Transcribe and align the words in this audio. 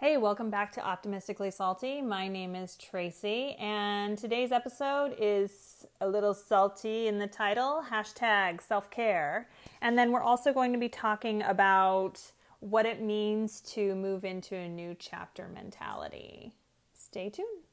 Hey, 0.00 0.16
welcome 0.16 0.48
back 0.48 0.72
to 0.72 0.80
Optimistically 0.82 1.50
Salty. 1.50 2.00
My 2.00 2.26
name 2.26 2.54
is 2.54 2.74
Tracy, 2.74 3.54
and 3.60 4.16
today's 4.16 4.50
episode 4.50 5.14
is 5.18 5.84
a 6.00 6.08
little 6.08 6.32
salty 6.32 7.06
in 7.06 7.18
the 7.18 7.26
title 7.26 7.84
hashtag 7.90 8.62
self 8.62 8.90
care. 8.90 9.50
And 9.82 9.98
then 9.98 10.10
we're 10.10 10.22
also 10.22 10.54
going 10.54 10.72
to 10.72 10.78
be 10.78 10.88
talking 10.88 11.42
about 11.42 12.32
what 12.60 12.86
it 12.86 13.02
means 13.02 13.60
to 13.72 13.94
move 13.94 14.24
into 14.24 14.56
a 14.56 14.70
new 14.70 14.96
chapter 14.98 15.50
mentality. 15.52 16.54
Stay 16.94 17.28
tuned. 17.28 17.66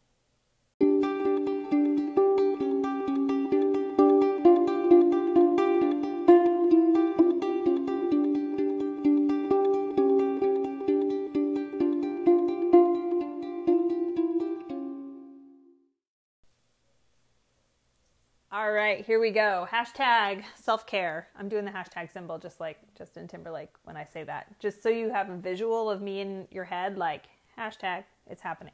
Here 19.07 19.21
we 19.21 19.31
go. 19.31 19.65
Hashtag 19.71 20.43
self 20.61 20.85
care. 20.85 21.29
I'm 21.39 21.47
doing 21.47 21.63
the 21.63 21.71
hashtag 21.71 22.11
symbol 22.11 22.37
just 22.37 22.59
like 22.59 22.77
Justin 22.97 23.25
Timberlake 23.25 23.69
when 23.85 23.95
I 23.95 24.03
say 24.03 24.25
that, 24.25 24.59
just 24.59 24.83
so 24.83 24.89
you 24.89 25.09
have 25.11 25.29
a 25.29 25.37
visual 25.37 25.89
of 25.89 26.01
me 26.01 26.19
in 26.19 26.45
your 26.51 26.65
head, 26.65 26.97
like 26.97 27.23
hashtag, 27.57 28.03
it's 28.29 28.41
happening. 28.41 28.73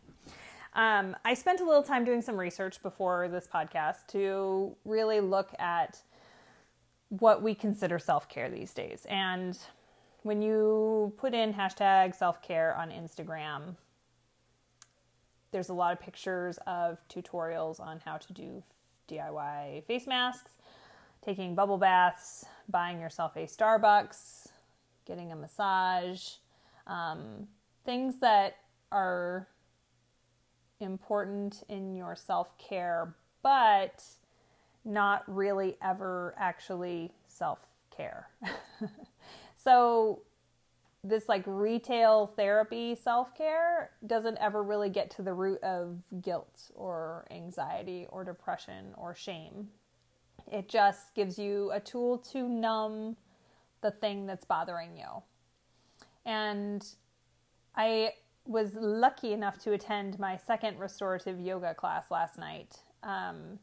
Um, 0.73 1.15
I 1.23 1.35
spent 1.35 1.61
a 1.61 1.63
little 1.63 1.83
time 1.83 2.03
doing 2.03 2.23
some 2.23 2.35
research 2.35 2.81
before 2.81 3.27
this 3.27 3.47
podcast 3.47 4.07
to 4.07 4.75
really 4.85 5.19
look 5.19 5.51
at 5.59 6.01
what 7.09 7.43
we 7.43 7.53
consider 7.53 7.99
self 7.99 8.27
care 8.27 8.49
these 8.49 8.73
days. 8.73 9.05
And 9.07 9.55
when 10.23 10.41
you 10.41 11.13
put 11.17 11.35
in 11.35 11.53
hashtag 11.53 12.15
self 12.15 12.41
care 12.41 12.75
on 12.75 12.89
Instagram, 12.89 13.75
there's 15.51 15.69
a 15.69 15.73
lot 15.73 15.93
of 15.93 15.99
pictures 15.99 16.57
of 16.65 16.97
tutorials 17.07 17.79
on 17.79 18.01
how 18.03 18.17
to 18.17 18.33
do 18.33 18.63
DIY 19.13 19.85
face 19.85 20.07
masks, 20.07 20.51
taking 21.23 21.55
bubble 21.55 21.77
baths, 21.77 22.45
buying 22.69 22.99
yourself 22.99 23.35
a 23.35 23.45
Starbucks, 23.45 24.47
getting 25.05 25.31
a 25.31 25.35
massage, 25.35 26.33
um, 26.87 27.47
things 27.85 28.19
that 28.19 28.57
are 28.91 29.47
important 30.79 31.63
in 31.69 31.95
your 31.95 32.15
self 32.15 32.57
care, 32.57 33.15
but 33.41 34.03
not 34.85 35.23
really 35.27 35.77
ever 35.81 36.35
actually 36.37 37.11
self 37.27 37.59
care. 37.95 38.29
so, 39.55 40.21
this 41.03 41.27
like 41.27 41.43
retail 41.45 42.27
therapy 42.27 42.95
self 42.95 43.35
care 43.35 43.91
doesn't 44.07 44.37
ever 44.39 44.63
really 44.63 44.89
get 44.89 45.09
to 45.11 45.21
the 45.21 45.33
root 45.33 45.61
of 45.61 46.01
guilt 46.21 46.71
or 46.75 47.27
anxiety 47.29 48.07
or 48.09 48.23
depression 48.23 48.93
or 48.97 49.13
shame. 49.13 49.69
It 50.51 50.69
just 50.69 51.13
gives 51.13 51.37
you 51.37 51.71
a 51.71 51.79
tool 51.79 52.17
to 52.31 52.47
numb 52.47 53.17
the 53.81 53.91
thing 53.91 54.25
that's 54.25 54.45
bothering 54.45 54.97
you. 54.97 55.23
And 56.25 56.85
I 57.75 58.13
was 58.45 58.75
lucky 58.75 59.33
enough 59.33 59.57
to 59.59 59.73
attend 59.73 60.19
my 60.19 60.37
second 60.37 60.79
restorative 60.79 61.39
yoga 61.39 61.73
class 61.73 62.11
last 62.11 62.37
night. 62.37 62.77
Um, 63.03 63.59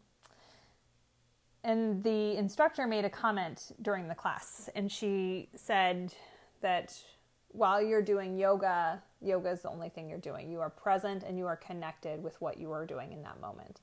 and 1.63 2.03
the 2.03 2.37
instructor 2.37 2.87
made 2.87 3.05
a 3.05 3.11
comment 3.11 3.73
during 3.83 4.09
the 4.09 4.15
class, 4.15 4.71
and 4.75 4.91
she 4.91 5.49
said 5.55 6.15
that 6.63 6.99
while 7.53 7.83
you're 7.83 8.03
doing 8.03 8.37
yoga, 8.37 9.03
yoga 9.21 9.51
is 9.51 9.63
the 9.63 9.71
only 9.71 9.89
thing 9.89 10.09
you're 10.09 10.19
doing. 10.19 10.51
You 10.51 10.61
are 10.61 10.71
present 10.71 11.23
and 11.23 11.39
you 11.39 11.47
are 11.47 11.57
connected 11.57 12.23
with 12.23 12.41
what 12.41 12.59
you 12.59 12.73
are 12.73 12.87
doing 12.87 13.13
in 13.13 13.23
that 13.23 13.41
moment. 13.41 13.81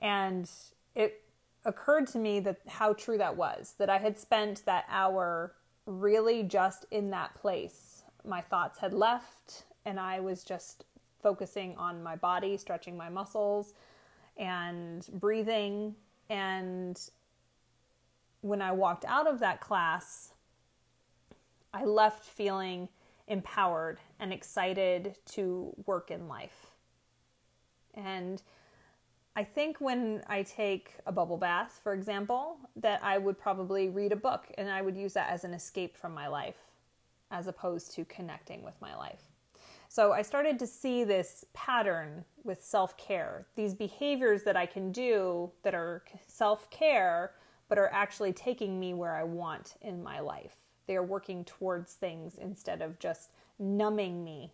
And 0.00 0.50
it 0.94 1.22
occurred 1.64 2.06
to 2.08 2.18
me 2.18 2.40
that 2.40 2.58
how 2.66 2.92
true 2.92 3.18
that 3.18 3.36
was, 3.36 3.74
that 3.78 3.90
I 3.90 3.98
had 3.98 4.18
spent 4.18 4.64
that 4.66 4.84
hour 4.88 5.54
really 5.86 6.42
just 6.42 6.86
in 6.90 7.10
that 7.10 7.34
place. 7.34 8.02
My 8.24 8.40
thoughts 8.40 8.78
had 8.78 8.92
left 8.92 9.64
and 9.84 10.00
I 10.00 10.20
was 10.20 10.42
just 10.42 10.84
focusing 11.22 11.76
on 11.76 12.02
my 12.02 12.16
body, 12.16 12.56
stretching 12.56 12.96
my 12.96 13.08
muscles 13.08 13.74
and 14.36 15.06
breathing. 15.14 15.94
And 16.28 17.00
when 18.40 18.60
I 18.60 18.72
walked 18.72 19.04
out 19.04 19.26
of 19.26 19.38
that 19.40 19.60
class, 19.60 20.32
I 21.72 21.84
left 21.84 22.24
feeling 22.24 22.88
empowered 23.28 23.98
and 24.20 24.32
excited 24.32 25.16
to 25.26 25.72
work 25.86 26.10
in 26.10 26.28
life. 26.28 26.72
And 27.94 28.42
I 29.34 29.44
think 29.44 29.80
when 29.80 30.22
I 30.28 30.42
take 30.42 30.94
a 31.06 31.12
bubble 31.12 31.36
bath, 31.36 31.80
for 31.82 31.92
example, 31.92 32.56
that 32.76 33.02
I 33.02 33.18
would 33.18 33.38
probably 33.38 33.88
read 33.88 34.12
a 34.12 34.16
book 34.16 34.46
and 34.56 34.70
I 34.70 34.80
would 34.80 34.96
use 34.96 35.12
that 35.14 35.30
as 35.30 35.44
an 35.44 35.52
escape 35.52 35.96
from 35.96 36.14
my 36.14 36.28
life 36.28 36.56
as 37.30 37.46
opposed 37.46 37.92
to 37.92 38.04
connecting 38.04 38.62
with 38.62 38.74
my 38.80 38.94
life. 38.96 39.22
So 39.88 40.12
I 40.12 40.22
started 40.22 40.58
to 40.58 40.66
see 40.66 41.04
this 41.04 41.44
pattern 41.52 42.24
with 42.44 42.62
self 42.62 42.96
care, 42.96 43.46
these 43.56 43.74
behaviors 43.74 44.42
that 44.44 44.56
I 44.56 44.66
can 44.66 44.92
do 44.92 45.50
that 45.62 45.74
are 45.74 46.02
self 46.26 46.68
care, 46.70 47.32
but 47.68 47.78
are 47.78 47.90
actually 47.92 48.32
taking 48.32 48.78
me 48.78 48.94
where 48.94 49.14
I 49.14 49.24
want 49.24 49.74
in 49.82 50.02
my 50.02 50.20
life. 50.20 50.65
They 50.86 50.96
are 50.96 51.02
working 51.02 51.44
towards 51.44 51.94
things 51.94 52.36
instead 52.40 52.82
of 52.82 52.98
just 52.98 53.30
numbing 53.58 54.24
me. 54.24 54.52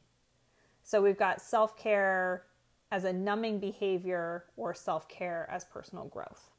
So 0.83 1.03
we've 1.03 1.19
got 1.19 1.41
self 1.41 1.77
care 1.77 2.45
as 2.91 3.05
a 3.05 3.13
numbing 3.13 3.59
behavior 3.59 4.45
or 4.57 4.75
self 4.75 5.09
care 5.09 5.49
as 5.51 5.65
personal 5.65 6.05
growth. 6.07 6.51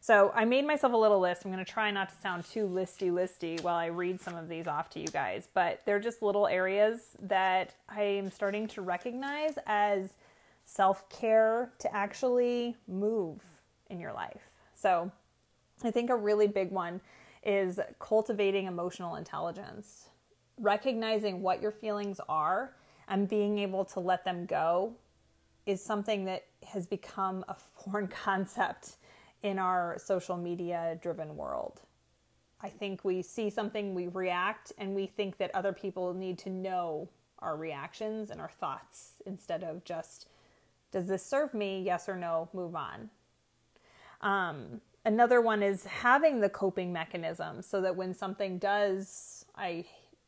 So 0.00 0.32
I 0.34 0.44
made 0.44 0.66
myself 0.66 0.92
a 0.92 0.96
little 0.96 1.20
list. 1.20 1.44
I'm 1.44 1.52
going 1.52 1.64
to 1.64 1.70
try 1.70 1.92
not 1.92 2.08
to 2.08 2.16
sound 2.16 2.44
too 2.44 2.66
listy 2.66 3.12
listy 3.12 3.62
while 3.62 3.76
I 3.76 3.86
read 3.86 4.20
some 4.20 4.34
of 4.34 4.48
these 4.48 4.66
off 4.66 4.90
to 4.90 5.00
you 5.00 5.06
guys, 5.06 5.48
but 5.54 5.80
they're 5.86 6.00
just 6.00 6.22
little 6.22 6.48
areas 6.48 7.16
that 7.22 7.74
I 7.88 8.02
am 8.02 8.30
starting 8.30 8.66
to 8.68 8.82
recognize 8.82 9.58
as 9.66 10.14
self 10.64 11.08
care 11.08 11.72
to 11.78 11.94
actually 11.94 12.76
move 12.88 13.42
in 13.90 14.00
your 14.00 14.12
life. 14.12 14.50
So 14.74 15.12
I 15.84 15.90
think 15.90 16.10
a 16.10 16.16
really 16.16 16.48
big 16.48 16.72
one 16.72 17.00
is 17.42 17.80
cultivating 17.98 18.66
emotional 18.66 19.16
intelligence, 19.16 20.08
recognizing 20.58 21.42
what 21.42 21.60
your 21.60 21.72
feelings 21.72 22.20
are 22.28 22.74
and 23.08 23.28
being 23.28 23.58
able 23.58 23.84
to 23.84 24.00
let 24.00 24.24
them 24.24 24.46
go 24.46 24.94
is 25.66 25.82
something 25.82 26.24
that 26.24 26.44
has 26.66 26.86
become 26.86 27.44
a 27.48 27.54
foreign 27.84 28.08
concept 28.08 28.96
in 29.42 29.58
our 29.58 29.96
social 29.98 30.36
media 30.36 30.98
driven 31.02 31.36
world. 31.36 31.80
I 32.60 32.68
think 32.68 33.04
we 33.04 33.22
see 33.22 33.50
something, 33.50 33.92
we 33.92 34.06
react, 34.06 34.72
and 34.78 34.94
we 34.94 35.06
think 35.06 35.36
that 35.38 35.52
other 35.52 35.72
people 35.72 36.14
need 36.14 36.38
to 36.38 36.50
know 36.50 37.08
our 37.40 37.56
reactions 37.56 38.30
and 38.30 38.40
our 38.40 38.50
thoughts 38.50 39.14
instead 39.26 39.64
of 39.64 39.84
just, 39.84 40.28
does 40.92 41.08
this 41.08 41.26
serve 41.26 41.54
me? 41.54 41.82
Yes 41.84 42.08
or 42.08 42.14
no, 42.14 42.48
move 42.52 42.76
on. 42.76 43.10
Um, 44.20 44.80
another 45.04 45.40
one 45.40 45.62
is 45.62 45.84
having 45.84 46.40
the 46.40 46.48
coping 46.48 46.92
mechanism 46.92 47.62
so 47.62 47.80
that 47.80 47.96
when 47.96 48.14
something 48.14 48.58
does, 48.58 49.44
I 49.56 49.84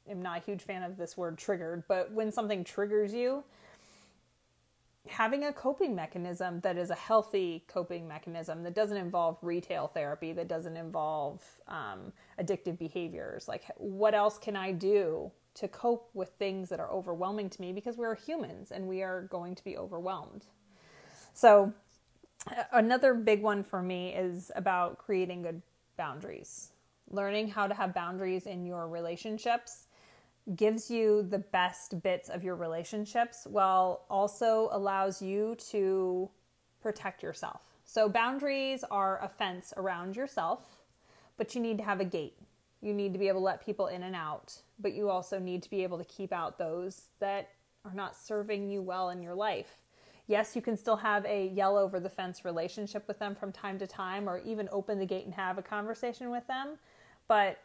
am 0.08 0.22
not 0.22 0.38
a 0.38 0.40
huge 0.40 0.62
fan 0.62 0.82
of 0.82 0.96
this 0.96 1.16
word 1.16 1.38
triggered, 1.38 1.84
but 1.88 2.12
when 2.12 2.32
something 2.32 2.64
triggers 2.64 3.12
you, 3.12 3.44
having 5.06 5.44
a 5.44 5.52
coping 5.52 5.94
mechanism 5.94 6.60
that 6.60 6.78
is 6.78 6.90
a 6.90 6.94
healthy 6.94 7.64
coping 7.68 8.08
mechanism 8.08 8.62
that 8.62 8.74
doesn't 8.74 8.96
involve 8.96 9.36
retail 9.42 9.86
therapy, 9.86 10.32
that 10.32 10.48
doesn't 10.48 10.76
involve 10.76 11.42
um, 11.68 12.12
addictive 12.40 12.78
behaviors. 12.78 13.46
Like, 13.46 13.64
what 13.76 14.14
else 14.14 14.38
can 14.38 14.56
I 14.56 14.72
do 14.72 15.30
to 15.54 15.68
cope 15.68 16.10
with 16.14 16.30
things 16.30 16.68
that 16.70 16.80
are 16.80 16.90
overwhelming 16.90 17.50
to 17.50 17.60
me? 17.60 17.72
Because 17.72 17.96
we're 17.96 18.14
humans 18.14 18.72
and 18.72 18.88
we 18.88 19.02
are 19.02 19.22
going 19.22 19.54
to 19.54 19.64
be 19.64 19.76
overwhelmed. 19.76 20.46
So, 21.34 21.72
another 22.72 23.14
big 23.14 23.42
one 23.42 23.62
for 23.62 23.82
me 23.82 24.14
is 24.14 24.50
about 24.56 24.98
creating 24.98 25.42
good 25.42 25.62
boundaries. 25.96 26.70
Learning 27.10 27.48
how 27.48 27.66
to 27.66 27.74
have 27.74 27.94
boundaries 27.94 28.46
in 28.46 28.64
your 28.64 28.88
relationships 28.88 29.86
gives 30.56 30.90
you 30.90 31.22
the 31.22 31.38
best 31.38 32.02
bits 32.02 32.28
of 32.28 32.44
your 32.44 32.54
relationships 32.54 33.46
while 33.48 34.04
also 34.10 34.68
allows 34.72 35.22
you 35.22 35.56
to 35.70 36.28
protect 36.82 37.22
yourself. 37.22 37.62
So, 37.86 38.08
boundaries 38.08 38.84
are 38.90 39.22
a 39.22 39.28
fence 39.28 39.72
around 39.76 40.16
yourself, 40.16 40.82
but 41.36 41.54
you 41.54 41.60
need 41.60 41.78
to 41.78 41.84
have 41.84 42.00
a 42.00 42.04
gate. 42.04 42.36
You 42.80 42.92
need 42.92 43.12
to 43.14 43.18
be 43.18 43.28
able 43.28 43.40
to 43.40 43.44
let 43.44 43.64
people 43.64 43.86
in 43.86 44.02
and 44.02 44.14
out, 44.14 44.54
but 44.78 44.92
you 44.92 45.08
also 45.08 45.38
need 45.38 45.62
to 45.62 45.70
be 45.70 45.82
able 45.82 45.98
to 45.98 46.04
keep 46.04 46.32
out 46.32 46.58
those 46.58 47.06
that 47.20 47.50
are 47.84 47.94
not 47.94 48.16
serving 48.16 48.68
you 48.68 48.82
well 48.82 49.10
in 49.10 49.22
your 49.22 49.34
life. 49.34 49.78
Yes, 50.26 50.56
you 50.56 50.62
can 50.62 50.76
still 50.76 50.96
have 50.96 51.26
a 51.26 51.48
yell 51.48 51.76
over 51.76 52.00
the 52.00 52.08
fence 52.08 52.44
relationship 52.44 53.06
with 53.06 53.18
them 53.18 53.34
from 53.34 53.52
time 53.52 53.78
to 53.78 53.86
time, 53.86 54.28
or 54.28 54.38
even 54.38 54.68
open 54.72 54.98
the 54.98 55.06
gate 55.06 55.26
and 55.26 55.34
have 55.34 55.58
a 55.58 55.62
conversation 55.62 56.30
with 56.30 56.46
them, 56.46 56.78
but 57.28 57.58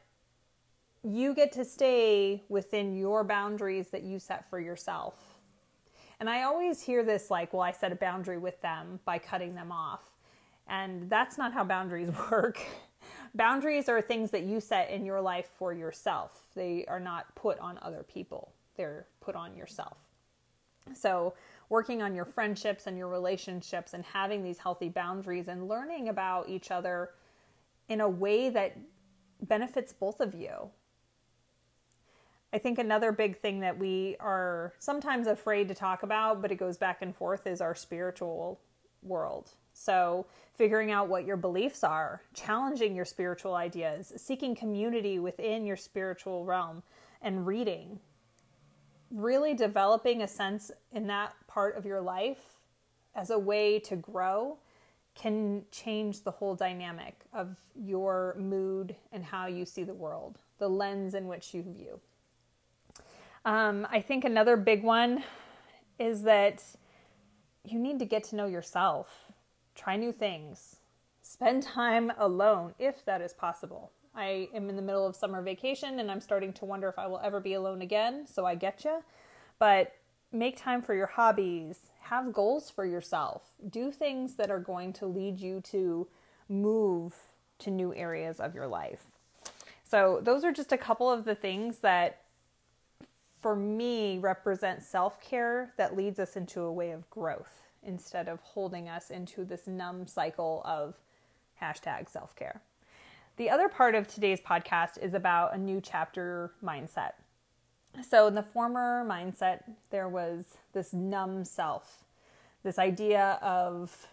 you 1.03 1.33
get 1.33 1.51
to 1.53 1.63
stay 1.63 2.43
within 2.49 2.97
your 2.97 3.23
boundaries 3.23 3.89
that 3.89 4.03
you 4.03 4.19
set 4.19 4.49
for 4.49 4.59
yourself. 4.59 5.13
And 6.19 6.29
I 6.29 6.43
always 6.43 6.81
hear 6.81 7.03
this 7.03 7.31
like, 7.31 7.53
well, 7.53 7.61
I 7.61 7.71
set 7.71 7.93
a 7.93 7.95
boundary 7.95 8.37
with 8.37 8.59
them 8.61 8.99
by 9.05 9.19
cutting 9.19 9.55
them 9.55 9.71
off. 9.71 10.01
And 10.67 11.09
that's 11.09 11.37
not 11.37 11.53
how 11.53 11.63
boundaries 11.63 12.09
work. 12.31 12.59
boundaries 13.33 13.87
are 13.87 14.01
things 14.01 14.31
that 14.31 14.43
you 14.43 14.59
set 14.59 14.89
in 14.89 15.05
your 15.05 15.21
life 15.21 15.47
for 15.57 15.73
yourself, 15.73 16.31
they 16.55 16.85
are 16.87 16.99
not 16.99 17.33
put 17.35 17.57
on 17.59 17.79
other 17.81 18.03
people, 18.03 18.51
they're 18.75 19.07
put 19.21 19.35
on 19.35 19.55
yourself. 19.55 19.97
So, 20.93 21.33
working 21.69 22.01
on 22.01 22.15
your 22.15 22.25
friendships 22.25 22.87
and 22.87 22.97
your 22.97 23.07
relationships 23.07 23.93
and 23.93 24.03
having 24.03 24.43
these 24.43 24.57
healthy 24.57 24.89
boundaries 24.89 25.47
and 25.47 25.67
learning 25.67 26.09
about 26.09 26.49
each 26.49 26.71
other 26.71 27.11
in 27.87 28.01
a 28.01 28.09
way 28.09 28.49
that 28.49 28.77
benefits 29.41 29.93
both 29.93 30.19
of 30.19 30.33
you. 30.33 30.69
I 32.51 32.57
think 32.57 32.79
another 32.79 33.11
big 33.11 33.39
thing 33.39 33.59
that 33.59 33.77
we 33.77 34.15
are 34.19 34.73
sometimes 34.79 35.27
afraid 35.27 35.67
to 35.67 35.75
talk 35.75 36.01
about, 36.01 36.41
but 36.41 36.51
it 36.51 36.55
goes 36.55 36.77
back 36.77 37.01
and 37.01 37.15
forth, 37.15 37.45
is 37.45 37.61
our 37.61 37.75
spiritual 37.75 38.59
world. 39.03 39.51
So, 39.73 40.25
figuring 40.55 40.91
out 40.91 41.07
what 41.07 41.25
your 41.25 41.37
beliefs 41.37 41.83
are, 41.83 42.21
challenging 42.33 42.95
your 42.95 43.05
spiritual 43.05 43.55
ideas, 43.55 44.11
seeking 44.17 44.55
community 44.55 45.19
within 45.19 45.65
your 45.65 45.77
spiritual 45.77 46.43
realm, 46.43 46.83
and 47.21 47.45
reading. 47.45 47.99
Really 49.11 49.53
developing 49.53 50.21
a 50.21 50.27
sense 50.27 50.71
in 50.91 51.07
that 51.07 51.33
part 51.49 51.75
of 51.75 51.85
your 51.85 51.99
life 51.99 52.59
as 53.15 53.31
a 53.31 53.39
way 53.39 53.79
to 53.79 53.95
grow 53.95 54.57
can 55.15 55.65
change 55.71 56.23
the 56.23 56.31
whole 56.31 56.55
dynamic 56.55 57.25
of 57.33 57.57
your 57.75 58.35
mood 58.39 58.95
and 59.11 59.25
how 59.25 59.47
you 59.47 59.65
see 59.65 59.83
the 59.83 59.93
world, 59.93 60.37
the 60.59 60.69
lens 60.69 61.13
in 61.13 61.27
which 61.27 61.53
you 61.53 61.63
view. 61.63 61.99
Um, 63.43 63.87
I 63.91 63.99
think 63.99 64.23
another 64.23 64.55
big 64.55 64.83
one 64.83 65.23
is 65.97 66.23
that 66.23 66.63
you 67.65 67.79
need 67.79 67.99
to 67.99 68.05
get 68.05 68.23
to 68.25 68.35
know 68.35 68.45
yourself, 68.45 69.31
try 69.75 69.97
new 69.97 70.11
things, 70.11 70.77
spend 71.21 71.63
time 71.63 72.13
alone 72.17 72.73
if 72.79 73.03
that 73.05 73.21
is 73.21 73.33
possible. 73.33 73.91
I 74.15 74.49
am 74.53 74.69
in 74.69 74.75
the 74.75 74.81
middle 74.81 75.05
of 75.05 75.15
summer 75.15 75.41
vacation 75.41 75.99
and 75.99 76.09
I'm 76.11 76.21
starting 76.21 76.53
to 76.53 76.65
wonder 76.65 76.87
if 76.87 76.99
I 76.99 77.07
will 77.07 77.19
ever 77.23 77.39
be 77.39 77.53
alone 77.53 77.81
again, 77.81 78.25
so 78.27 78.45
I 78.45 78.55
get 78.55 78.85
you. 78.85 79.03
But 79.57 79.93
make 80.31 80.57
time 80.57 80.81
for 80.81 80.93
your 80.93 81.07
hobbies, 81.07 81.87
have 82.01 82.33
goals 82.33 82.69
for 82.69 82.85
yourself, 82.85 83.43
do 83.69 83.91
things 83.91 84.35
that 84.35 84.51
are 84.51 84.59
going 84.59 84.93
to 84.93 85.05
lead 85.05 85.39
you 85.39 85.61
to 85.61 86.07
move 86.47 87.15
to 87.59 87.71
new 87.71 87.93
areas 87.93 88.39
of 88.39 88.53
your 88.55 88.67
life. 88.67 89.03
So, 89.83 90.19
those 90.21 90.43
are 90.43 90.51
just 90.51 90.71
a 90.71 90.77
couple 90.77 91.11
of 91.11 91.25
the 91.25 91.35
things 91.35 91.79
that 91.79 92.21
for 93.41 93.55
me 93.55 94.19
represent 94.19 94.83
self-care 94.83 95.73
that 95.77 95.95
leads 95.95 96.19
us 96.19 96.35
into 96.35 96.61
a 96.61 96.71
way 96.71 96.91
of 96.91 97.09
growth 97.09 97.61
instead 97.83 98.27
of 98.27 98.39
holding 98.41 98.89
us 98.89 99.09
into 99.09 99.45
this 99.45 99.65
numb 99.65 100.05
cycle 100.05 100.61
of 100.65 100.95
hashtag 101.61 102.09
self-care. 102.09 102.61
The 103.37 103.49
other 103.49 103.69
part 103.69 103.95
of 103.95 104.07
today's 104.07 104.41
podcast 104.41 105.01
is 105.01 105.13
about 105.13 105.55
a 105.55 105.57
new 105.57 105.79
chapter 105.81 106.51
mindset 106.63 107.13
so 108.07 108.27
in 108.27 108.35
the 108.35 108.43
former 108.43 109.05
mindset 109.07 109.63
there 109.89 110.07
was 110.07 110.45
this 110.73 110.93
numb 110.93 111.43
self 111.43 112.05
this 112.63 112.79
idea 112.79 113.39
of 113.41 114.07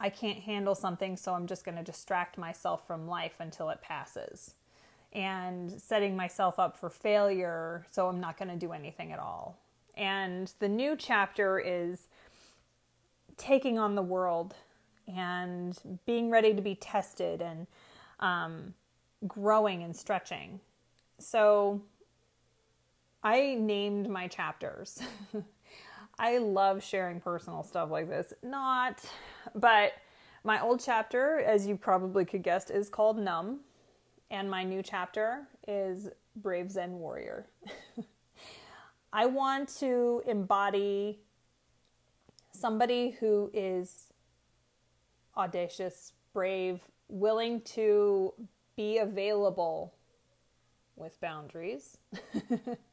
i 0.00 0.08
can't 0.08 0.38
handle 0.38 0.74
something 0.74 1.16
so 1.16 1.34
i'm 1.34 1.46
just 1.46 1.64
going 1.64 1.76
to 1.76 1.84
distract 1.84 2.38
myself 2.38 2.86
from 2.86 3.06
life 3.06 3.36
until 3.40 3.70
it 3.70 3.80
passes 3.82 4.54
and 5.12 5.70
setting 5.80 6.16
myself 6.16 6.58
up 6.58 6.76
for 6.76 6.88
failure, 6.88 7.86
so 7.90 8.08
I'm 8.08 8.20
not 8.20 8.38
going 8.38 8.48
to 8.48 8.56
do 8.56 8.72
anything 8.72 9.12
at 9.12 9.18
all. 9.18 9.58
And 9.94 10.50
the 10.58 10.68
new 10.68 10.96
chapter 10.96 11.58
is 11.58 12.08
taking 13.36 13.78
on 13.78 13.94
the 13.94 14.02
world 14.02 14.54
and 15.06 15.78
being 16.06 16.30
ready 16.30 16.54
to 16.54 16.62
be 16.62 16.74
tested 16.74 17.42
and 17.42 17.66
um, 18.20 18.74
growing 19.26 19.82
and 19.82 19.94
stretching. 19.94 20.60
So 21.18 21.82
I 23.22 23.54
named 23.54 24.08
my 24.08 24.26
chapters. 24.26 25.00
I 26.18 26.38
love 26.38 26.82
sharing 26.82 27.20
personal 27.20 27.62
stuff 27.62 27.90
like 27.90 28.08
this. 28.08 28.32
Not, 28.42 29.04
but 29.54 29.92
my 30.44 30.60
old 30.60 30.80
chapter, 30.84 31.38
as 31.40 31.66
you 31.66 31.76
probably 31.76 32.24
could 32.24 32.42
guess, 32.42 32.68
is 32.70 32.88
called 32.88 33.18
Numb 33.18 33.60
and 34.30 34.50
my 34.50 34.64
new 34.64 34.82
chapter 34.82 35.46
is 35.68 36.08
Brave 36.36 36.70
Zen 36.70 36.92
Warrior. 36.92 37.46
I 39.12 39.26
want 39.26 39.68
to 39.80 40.22
embody 40.26 41.20
somebody 42.50 43.10
who 43.20 43.50
is 43.52 44.12
audacious, 45.36 46.12
brave, 46.32 46.80
willing 47.08 47.60
to 47.60 48.32
be 48.74 48.98
available 48.98 49.94
with 50.96 51.20
boundaries. 51.20 51.98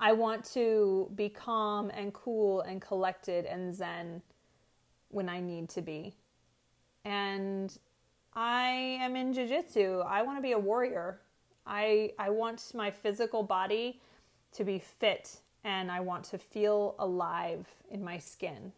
I 0.00 0.12
want 0.12 0.44
to 0.54 1.10
be 1.14 1.28
calm 1.28 1.90
and 1.90 2.12
cool 2.14 2.62
and 2.62 2.80
collected 2.80 3.44
and 3.44 3.74
zen 3.74 4.22
when 5.10 5.28
I 5.28 5.40
need 5.40 5.68
to 5.70 5.82
be. 5.82 6.14
And 7.04 7.76
I 8.34 8.98
am 9.00 9.14
in 9.14 9.34
jiu-jitsu. 9.34 10.00
I 10.00 10.22
want 10.22 10.38
to 10.38 10.42
be 10.42 10.52
a 10.52 10.58
warrior. 10.58 11.20
I 11.66 12.12
I 12.18 12.30
want 12.30 12.72
my 12.74 12.90
physical 12.90 13.42
body 13.42 14.00
to 14.52 14.64
be 14.64 14.78
fit 14.78 15.36
and 15.64 15.90
I 15.90 16.00
want 16.00 16.24
to 16.24 16.38
feel 16.38 16.94
alive 16.98 17.66
in 17.90 18.02
my 18.02 18.16
skin. 18.16 18.72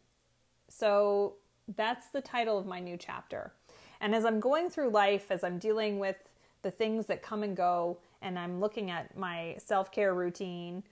So 0.69 1.35
that's 1.77 2.09
the 2.09 2.21
title 2.21 2.59
of 2.59 2.67
my 2.67 2.81
new 2.81 2.97
chapter. 2.97 3.53
And 4.01 4.15
as 4.15 4.25
I'm 4.25 4.41
going 4.41 4.69
through 4.69 4.91
life, 4.91 5.31
as 5.31 5.45
I'm 5.45 5.59
dealing 5.59 6.01
with 6.01 6.17
the 6.63 6.73
things 6.73 7.07
that 7.07 7.23
come 7.23 7.45
and 7.45 7.57
go, 7.57 7.99
and 8.21 8.39
I'm 8.39 8.61
looking 8.61 8.91
at 8.91 9.17
my 9.17 9.57
self 9.59 9.93
care 9.93 10.15
routine, 10.15 10.83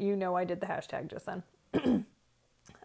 you 0.00 0.16
know, 0.16 0.34
I 0.34 0.44
did 0.44 0.60
the 0.60 0.66
hashtag 0.66 1.08
just 1.10 1.26
then. 1.26 1.42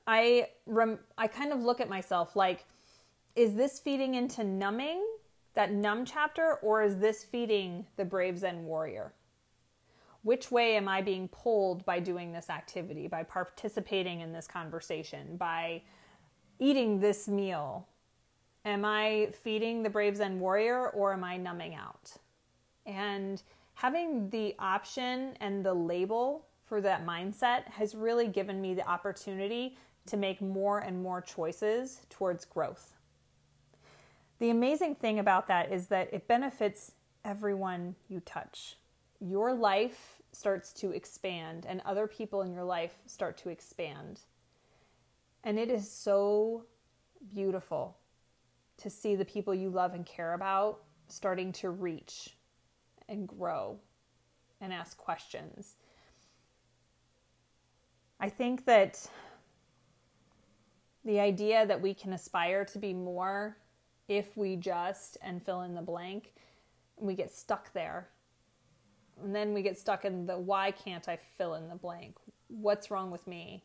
I 0.07 0.50
rem- 0.65 1.00
I 1.17 1.27
kind 1.27 1.51
of 1.51 1.62
look 1.62 1.81
at 1.81 1.89
myself 1.89 2.35
like 2.35 2.65
is 3.35 3.53
this 3.53 3.79
feeding 3.79 4.15
into 4.15 4.44
numbing, 4.44 5.06
that 5.56 5.73
numb 5.73 6.06
chapter, 6.06 6.56
or 6.62 6.83
is 6.83 6.97
this 6.97 7.23
feeding 7.23 7.85
the 7.97 8.06
brave 8.06 8.38
Zen 8.38 8.63
warrior? 8.63 9.13
Which 10.23 10.51
way 10.51 10.77
am 10.77 10.88
I 10.88 11.01
being 11.01 11.27
pulled 11.27 11.85
by 11.85 12.00
doing 12.00 12.31
this 12.31 12.50
activity, 12.50 13.07
by 13.07 13.23
participating 13.23 14.21
in 14.21 14.31
this 14.31 14.47
conversation, 14.47 15.35
by 15.37 15.81
eating 16.59 16.99
this 16.99 17.28
meal? 17.28 17.87
Am 18.63 18.85
I 18.85 19.30
feeding 19.44 19.83
the 19.83 19.90
brave 19.90 20.16
Zen 20.16 20.40
warrior 20.40 20.90
or 20.90 21.13
am 21.13 21.23
I 21.23 21.37
numbing 21.37 21.75
out? 21.75 22.11
And 22.85 23.44
having 23.73 24.30
the 24.30 24.56
option 24.57 25.35
and 25.42 25.63
the 25.63 25.73
label 25.73 26.47
for 26.66 26.81
that 26.81 27.06
mindset 27.06 27.66
has 27.68 27.95
really 27.95 28.28
given 28.28 28.62
me 28.62 28.74
the 28.74 28.88
opportunity 28.88 29.78
to 30.07 30.18
make 30.18 30.42
more 30.42 30.80
and 30.80 31.02
more 31.02 31.22
choices 31.22 32.02
towards 32.10 32.45
growth. 32.45 32.94
The 34.40 34.50
amazing 34.50 34.95
thing 34.95 35.19
about 35.19 35.48
that 35.48 35.72
is 35.72 35.88
that 35.88 36.14
it 36.14 36.28
benefits 36.28 36.92
everyone 37.24 37.95
you 38.10 38.19
touch. 38.19 38.78
Your 39.19 39.54
life 39.54 40.22
starts 40.31 40.74
to 40.74 40.92
expand, 40.92 41.66
and 41.68 41.81
other 41.86 42.07
people 42.07 42.42
in 42.42 42.52
your 42.52 42.66
life 42.66 42.95
start 43.06 43.38
to 43.38 43.50
expand. 43.50 44.19
And 45.44 45.57
it 45.57 45.72
is 45.72 45.90
so 45.90 46.66
beautiful 47.34 47.98
to 48.78 48.90
see 48.90 49.16
the 49.16 49.24
people 49.24 49.54
you 49.54 49.69
love 49.69 49.94
and 49.94 50.06
care 50.06 50.34
about 50.34 50.81
starting 51.07 51.54
to 51.54 51.69
reach 51.69 52.36
and 53.07 53.28
grow 53.28 53.80
and 54.60 54.74
ask 54.74 54.98
questions. 54.98 55.76
I 58.19 58.30
think 58.30 58.66
that 58.66 59.10
the 61.04 61.19
idea 61.19 61.66
that 61.66 61.81
we 61.81 61.94
can 61.94 62.14
aspire 62.14 62.66
to 62.66 62.80
be 62.80 62.94
more 62.94 63.57
if 64.07 64.38
we 64.38 64.56
just 64.56 65.18
and 65.22 65.44
fill 65.44 65.62
in 65.62 65.76
the 65.76 65.81
blank, 65.81 66.34
we 66.98 67.14
get 67.14 67.34
stuck 67.34 67.74
there. 67.74 68.10
And 69.22 69.34
then 69.34 69.54
we 69.54 69.62
get 69.62 69.78
stuck 69.78 70.06
in 70.06 70.26
the 70.26 70.38
why 70.38 70.72
can't 70.72 71.07
I 71.07 71.18
fill 71.38 71.56
in 71.56 71.69
the 71.69 71.76
blank? 71.76 72.18
What's 72.48 72.92
wrong 72.92 73.12
with 73.12 73.28
me? 73.28 73.64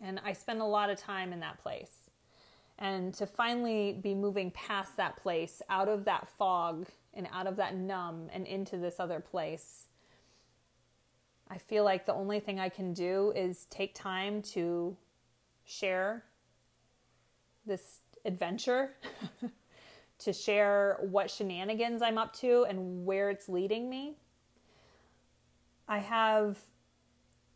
And 0.00 0.20
I 0.24 0.32
spend 0.32 0.60
a 0.60 0.66
lot 0.66 0.90
of 0.90 0.98
time 0.98 1.32
in 1.32 1.40
that 1.40 1.62
place. 1.62 2.10
And 2.78 3.12
to 3.14 3.26
finally 3.26 3.98
be 4.02 4.14
moving 4.14 4.50
past 4.52 4.96
that 4.96 5.16
place, 5.16 5.60
out 5.68 5.88
of 5.88 6.06
that 6.06 6.28
fog 6.38 6.86
and 7.12 7.28
out 7.32 7.46
of 7.46 7.56
that 7.56 7.76
numb 7.76 8.28
and 8.32 8.46
into 8.46 8.78
this 8.78 8.98
other 8.98 9.20
place, 9.20 9.86
I 11.50 11.58
feel 11.58 11.84
like 11.84 12.06
the 12.06 12.14
only 12.14 12.38
thing 12.38 12.60
I 12.60 12.68
can 12.68 12.94
do 12.94 13.32
is 13.34 13.66
take 13.70 13.94
time 13.94 14.40
to 14.54 14.96
share 15.64 16.24
this 17.66 18.00
adventure 18.24 18.92
to 20.18 20.32
share 20.32 20.98
what 21.00 21.30
shenanigans 21.30 22.02
I'm 22.02 22.18
up 22.18 22.32
to 22.34 22.66
and 22.68 23.04
where 23.04 23.30
it's 23.30 23.48
leading 23.48 23.90
me. 23.90 24.16
I 25.88 25.98
have 25.98 26.58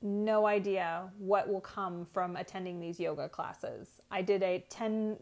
no 0.03 0.47
idea 0.47 1.11
what 1.19 1.49
will 1.49 1.61
come 1.61 2.05
from 2.05 2.37
attending 2.37 2.81
these 2.81 2.99
yoga 2.99 3.29
classes. 3.29 4.01
I 4.11 4.23
did 4.23 4.43
a 4.43 4.65
10 4.69 5.17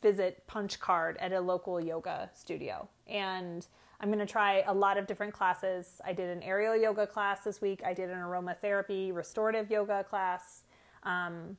visit 0.00 0.46
punch 0.46 0.80
card 0.80 1.16
at 1.18 1.32
a 1.32 1.40
local 1.40 1.80
yoga 1.80 2.30
studio 2.34 2.88
and 3.06 3.66
I'm 4.04 4.10
going 4.10 4.18
to 4.18 4.30
try 4.30 4.62
a 4.66 4.74
lot 4.74 4.98
of 4.98 5.06
different 5.06 5.32
classes. 5.32 5.98
I 6.04 6.12
did 6.12 6.28
an 6.28 6.42
aerial 6.42 6.76
yoga 6.76 7.06
class 7.06 7.42
this 7.42 7.62
week. 7.62 7.80
I 7.86 7.94
did 7.94 8.10
an 8.10 8.18
aromatherapy 8.18 9.14
restorative 9.14 9.70
yoga 9.70 10.04
class. 10.04 10.64
Um, 11.04 11.56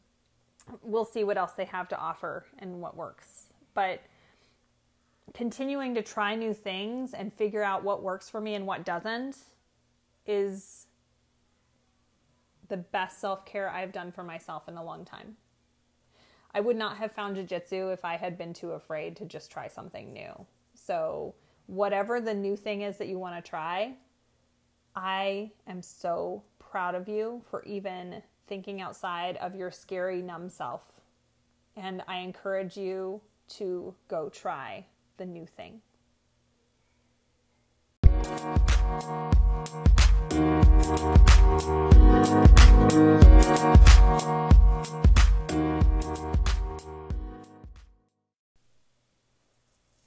we'll 0.84 1.06
see 1.06 1.24
what 1.24 1.40
else 1.40 1.54
they 1.54 1.66
have 1.66 1.88
to 1.88 1.98
offer 1.98 2.46
and 2.60 2.82
what 2.82 2.96
works. 2.96 3.48
But 3.74 4.02
continuing 5.34 5.96
to 5.96 6.04
try 6.04 6.36
new 6.36 6.54
things 6.54 7.16
and 7.16 7.34
figure 7.34 7.64
out 7.64 7.84
what 7.84 8.04
works 8.04 8.30
for 8.30 8.40
me 8.40 8.54
and 8.54 8.68
what 8.68 8.86
doesn't 8.86 9.38
is 10.28 10.86
the 12.68 12.78
best 12.78 13.20
self 13.20 13.44
care 13.44 13.72
I've 13.72 13.92
done 13.92 14.12
for 14.12 14.22
myself 14.22 14.70
in 14.70 14.78
a 14.78 14.84
long 14.84 15.04
time. 15.04 15.38
I 16.54 16.60
would 16.60 16.78
not 16.78 16.98
have 16.98 17.12
found 17.12 17.38
jujitsu 17.38 17.92
if 17.92 18.06
I 18.06 18.18
had 18.18 18.38
been 18.38 18.54
too 18.54 18.74
afraid 18.74 19.16
to 19.16 19.25
just 19.25 19.50
try 19.50 19.68
something 19.68 20.14
new. 20.14 20.46
So, 20.75 21.34
whatever 21.67 22.22
the 22.22 22.34
new 22.34 22.55
thing 22.55 22.81
is 22.81 22.98
that 22.98 23.07
you 23.07 23.19
want 23.19 23.43
to 23.43 23.50
try, 23.50 23.93
I 24.95 25.51
am 25.67 25.81
so 25.81 26.43
proud 26.60 26.95
of 26.95 27.07
you 27.07 27.41
for 27.50 27.63
even 27.63 28.22
thinking 28.48 28.81
outside 28.81 29.38
of 29.38 29.55
your 29.55 29.72
scary, 29.72 30.22
numb 30.22 30.50
self. 30.50 31.01
And 31.75 32.03
I 32.07 32.17
encourage 32.17 32.77
you 32.77 33.22
to 33.57 33.93
go 34.07 34.29
try 34.29 34.86
the 35.17 35.25
new 35.25 35.45
thing. 35.45 35.81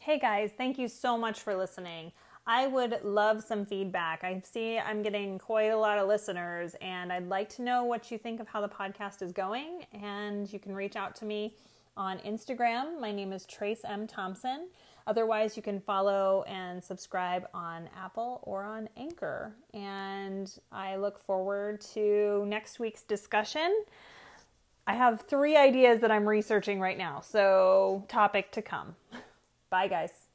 Hey 0.08 0.18
guys, 0.18 0.52
thank 0.56 0.78
you 0.78 0.88
so 0.88 1.18
much 1.18 1.40
for 1.40 1.54
listening. 1.54 2.12
I 2.46 2.66
would 2.66 3.00
love 3.04 3.44
some 3.44 3.66
feedback. 3.66 4.24
I 4.24 4.40
see 4.42 4.78
I'm 4.78 5.02
getting 5.02 5.38
quite 5.38 5.66
a 5.66 5.76
lot 5.76 5.98
of 5.98 6.08
listeners, 6.08 6.74
and 6.80 7.12
I'd 7.12 7.28
like 7.28 7.50
to 7.56 7.62
know 7.62 7.84
what 7.84 8.10
you 8.10 8.16
think 8.16 8.40
of 8.40 8.48
how 8.48 8.62
the 8.62 8.70
podcast 8.70 9.20
is 9.20 9.32
going. 9.32 9.84
And 9.92 10.50
you 10.50 10.58
can 10.58 10.74
reach 10.74 10.96
out 10.96 11.14
to 11.16 11.26
me 11.26 11.52
on 11.94 12.20
Instagram. 12.20 12.98
My 12.98 13.12
name 13.12 13.34
is 13.34 13.44
Trace 13.44 13.82
M. 13.84 14.06
Thompson. 14.06 14.68
Otherwise, 15.06 15.58
you 15.58 15.62
can 15.62 15.78
follow 15.78 16.42
and 16.48 16.82
subscribe 16.82 17.46
on 17.52 17.90
Apple 17.94 18.40
or 18.44 18.62
on 18.62 18.88
Anchor. 18.96 19.52
And 19.74 20.50
I 20.72 20.96
look 20.96 21.18
forward 21.18 21.82
to 21.92 22.46
next 22.46 22.80
week's 22.80 23.02
discussion. 23.02 23.84
I 24.86 24.94
have 24.94 25.20
three 25.28 25.58
ideas 25.58 26.00
that 26.00 26.10
I'm 26.10 26.26
researching 26.26 26.80
right 26.80 26.96
now, 26.96 27.20
so 27.20 28.06
topic 28.08 28.52
to 28.52 28.62
come. 28.62 28.96
Bye, 29.70 29.88
guys. 29.88 30.27